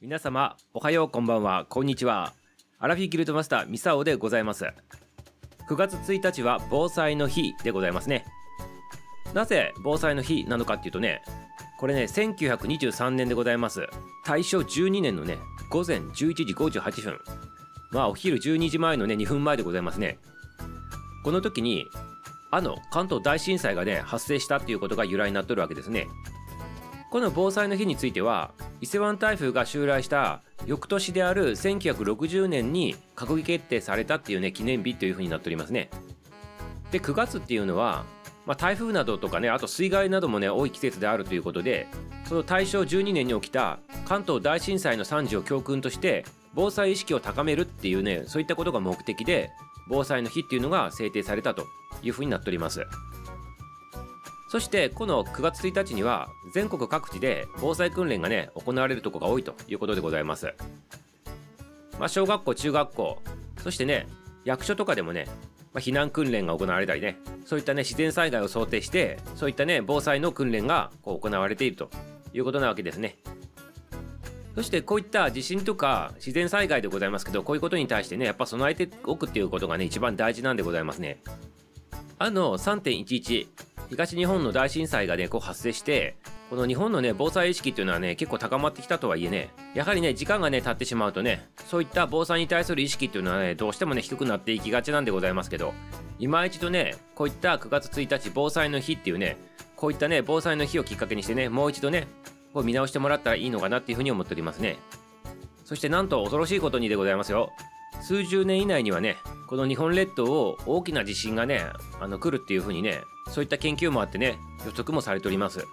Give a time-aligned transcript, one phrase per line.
[0.00, 2.32] 皆様おはようこんばんはこんにちは。
[2.78, 4.66] アラフィギルドマスターミサオでございます。
[5.68, 8.24] 9月1日は防災の日でございますね。
[9.34, 11.20] なぜ防災の日なのかっていうとね
[11.80, 13.88] これね1923年でございます。
[14.24, 15.36] 大正12年のね
[15.68, 17.18] 午前11時58分。
[17.90, 20.20] まあお昼12時前のね2分前でございますね。
[21.24, 21.86] この時に
[22.52, 26.06] あの関東大震災がね発生したっていうことが由来になっとるわけですね。
[27.10, 35.90] この防災の日については伊勢湾台風が襲来した翌年である1960年に閣議決定されたっていうね記念日というふうになっておりますね。
[36.90, 38.04] で9月っていうのは、
[38.46, 41.86] まあ、台風などとかねあと水害などもね多い季節であるということで
[42.24, 46.24] その大正12年に起きた関東大震災の惨事を教訓として
[46.54, 49.50] 防災意識を高めるっていうねそういったことが目的で
[49.88, 51.66] 防災の日っていうのが制定されたと
[52.02, 52.86] いうふうになっております。
[54.48, 60.54] そしてこの9月1日には全国各地で防災訓練がね行われるとこが多いということでございます。
[61.98, 63.22] まあ、小学校中学校
[63.62, 64.06] そしてね
[64.44, 65.26] 役所とかでもね、
[65.74, 71.90] まあ、避難訓練が行われたりねそういったね自然災害を想定してそういったね防災の訓練がこう行われていると
[72.32, 73.16] いうことなわけですね。
[74.54, 81.20] そしてこういった地震とか自然災害でございますけどこういうことに対してねやっぱ備えておくっていうことがね一番大事なんでございますね。
[82.18, 83.46] あの3.11
[83.88, 86.16] 東日本の大震災がね、こう発生して、
[86.50, 95.74] この日本のね、防災意識っていうのはね、結構高まってきたとはいえね、やはりね、時間がね、経ってしまうとね、そういった防災に対する意識っていうのはね、どうしてもね、低くなっていきがちなんでございますけど、
[96.18, 99.36] 今一度ね、こういった9月1日防災の日っていうね、
[99.76, 102.08] こういったね、防災の日をきっかけにしてね、もう一度ね、
[102.52, 104.76] こう見直してもらったらいいのかなっていうふうに思っておりますね。
[105.64, 107.52] そしてなんと恐ろしいことにでございますよ。
[108.00, 111.64] 数十年以内にはね、この日本列島を大きな地震がね、
[112.00, 115.66] あの来るっていう風にね、そういった研究もあってね、予測もされております。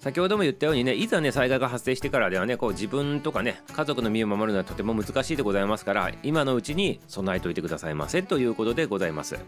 [0.00, 9.38] 先ほども言ったようにね、いざね、災害が発生してからではね、こう自分とかね、家族の身を守るのはとても難しいでございますから、今のうちに備えておいてくださいませということでございます。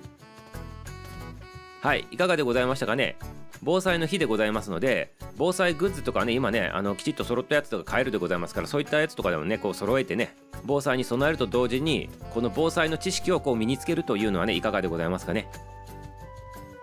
[1.82, 3.18] はい、いかがでございましたかね？
[3.66, 15.48] 防災の日でございますので防災グッズとかね今ねあのきちっと揃ったやつとか買えるでございますからそういったやつとかでもねこう揃えてね防災に備えると同時にこの防災の知識をこう身につけるというのはねいかがでございますかね。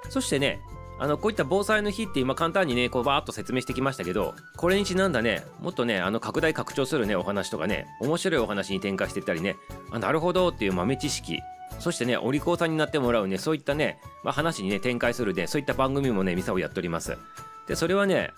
[0.09, 0.59] そしてね
[0.99, 9.55] あのこういった防災の日って今簡単にねこうバーッと説明してきましたけどこれにちなんだねもっとねあの拡大拡張するねお話とかね面白いお話に展開していったりね
[9.89, 11.39] あなるほどっていう豆知識
[11.79, 17.17] そしてね、お利口さんになってもらうね、そういったね、まあ、話にね、展開するね、そういった番組もね、ミサをやっております。
[17.67, 18.33] で、それはね、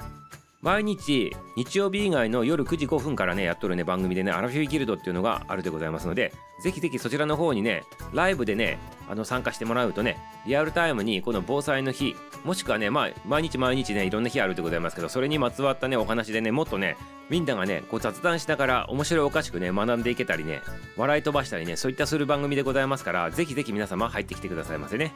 [0.65, 7.83] 毎日日曜日以外の夜9時5分からねやっとるね番組でねアラフィフギルドっていうのがあるでございますのでぜひぜひそちらの方にね
[8.13, 10.17] ライブでねあの参加してもらうとね
[10.47, 16.97] リアルタイムにこの防災の日もしくはねまあ毎日毎日ねいろんな日あるでございますけどそれにまつわったねお話でねもっとね
[17.29, 20.63] みんながねこう雑談しながら面白いおかしくね学んでいけたりね
[20.97, 25.13] 笑い飛ばしたりねそういったする番組でございますからぜひぜひ皆様入ってきてくださいませね。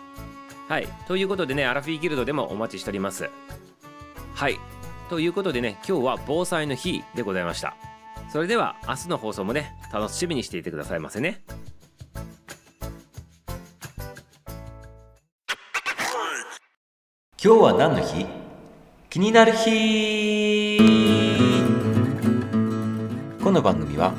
[0.68, 0.88] はい。
[1.08, 3.32] ということでねアラフィーギルドでもお待ちしております。
[4.36, 4.60] はい。
[5.10, 7.76] ということでね今日は防災の日でございました。
[8.32, 11.42] それでは明日の放送もね楽しみにしていてくださいませね。
[17.44, 18.28] 今日は何の日？
[19.10, 20.78] 気になる日。
[23.44, 24.14] この番組は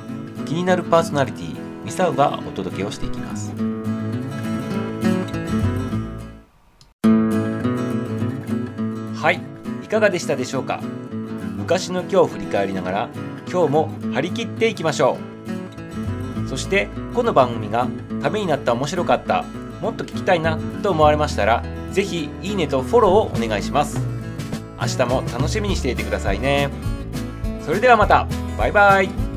[0.45, 3.53] 気になるパーソナリティミサウがお届けをしていきます。
[9.22, 9.50] はい
[9.91, 10.81] かがでしたでしょうか？
[11.59, 13.09] 昔の今日を振り返りながら
[13.51, 15.19] 今日も張り切っていきましょ
[16.47, 16.49] う。
[16.49, 17.89] そしてこの番組が
[18.23, 19.45] ためになった面白かった
[19.81, 21.62] もっと聞きたいなと思われましたら
[21.93, 24.01] 是非いいねとフォローをお願いします。
[24.81, 26.71] 明日も楽しみにしていてくださいね。
[27.65, 28.27] それではまた。
[28.57, 29.29] バイバイ。